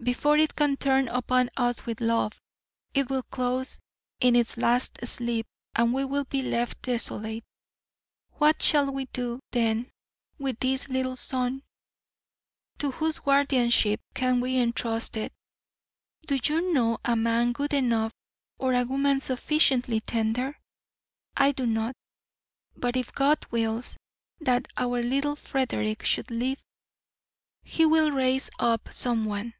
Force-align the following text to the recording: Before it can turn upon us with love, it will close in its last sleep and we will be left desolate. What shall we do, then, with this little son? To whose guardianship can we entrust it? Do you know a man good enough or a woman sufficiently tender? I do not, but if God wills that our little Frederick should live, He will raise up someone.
Before 0.00 0.38
it 0.38 0.54
can 0.54 0.76
turn 0.76 1.08
upon 1.08 1.50
us 1.56 1.84
with 1.84 2.00
love, 2.00 2.40
it 2.94 3.10
will 3.10 3.24
close 3.24 3.80
in 4.20 4.36
its 4.36 4.56
last 4.56 5.04
sleep 5.04 5.44
and 5.74 5.92
we 5.92 6.04
will 6.04 6.22
be 6.24 6.40
left 6.40 6.82
desolate. 6.82 7.42
What 8.34 8.62
shall 8.62 8.92
we 8.92 9.06
do, 9.06 9.40
then, 9.50 9.90
with 10.38 10.60
this 10.60 10.88
little 10.88 11.16
son? 11.16 11.64
To 12.78 12.92
whose 12.92 13.18
guardianship 13.18 14.00
can 14.14 14.38
we 14.40 14.56
entrust 14.58 15.16
it? 15.16 15.32
Do 16.28 16.38
you 16.44 16.72
know 16.72 16.98
a 17.04 17.16
man 17.16 17.50
good 17.50 17.74
enough 17.74 18.12
or 18.56 18.74
a 18.74 18.84
woman 18.84 19.18
sufficiently 19.18 19.98
tender? 20.00 20.56
I 21.36 21.50
do 21.50 21.66
not, 21.66 21.96
but 22.76 22.94
if 22.96 23.12
God 23.12 23.44
wills 23.50 23.96
that 24.38 24.68
our 24.76 25.02
little 25.02 25.34
Frederick 25.34 26.04
should 26.04 26.30
live, 26.30 26.60
He 27.64 27.84
will 27.84 28.12
raise 28.12 28.48
up 28.60 28.92
someone. 28.92 29.54